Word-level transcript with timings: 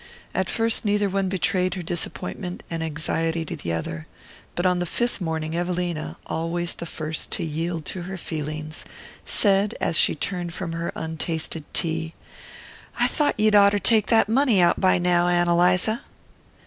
At 0.33 0.49
first 0.49 0.83
neither 0.83 1.07
one 1.07 1.29
betrayed 1.29 1.75
her 1.75 1.83
disappointment 1.83 2.63
and 2.71 2.83
anxiety 2.83 3.45
to 3.45 3.55
the 3.55 3.73
other; 3.73 4.07
but 4.55 4.65
on 4.65 4.79
the 4.79 4.87
fifth 4.87 5.21
morning 5.21 5.55
Evelina, 5.55 6.17
always 6.25 6.73
the 6.73 6.87
first 6.87 7.29
to 7.33 7.43
yield 7.43 7.85
to 7.85 8.01
her 8.01 8.17
feelings, 8.17 8.83
said, 9.25 9.75
as 9.79 9.95
she 9.95 10.15
turned 10.15 10.55
from 10.55 10.71
her 10.71 10.91
untasted 10.95 11.65
tea: 11.71 12.15
"I 12.99 13.05
thought 13.05 13.39
you'd 13.39 13.53
oughter 13.53 13.77
take 13.77 14.07
that 14.07 14.27
money 14.27 14.59
out 14.59 14.81
by 14.81 14.97
now, 14.97 15.27
Ann 15.27 15.47
Eliza." 15.47 16.01